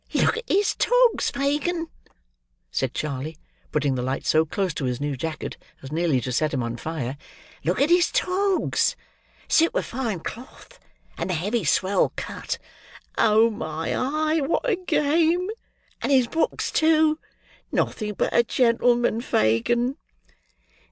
[0.15, 1.87] "Look at his togs, Fagin!"
[2.71, 3.37] said Charley,
[3.71, 6.77] putting the light so close to his new jacket as nearly to set him on
[6.77, 7.17] fire.
[7.63, 8.95] "Look at his togs!
[9.47, 10.79] Superfine cloth,
[11.19, 12.57] and the heavy swell cut!
[13.15, 15.51] Oh, my eye, what a game!
[16.01, 17.19] And his books, too!
[17.71, 19.97] Nothing but a gentleman, Fagin!"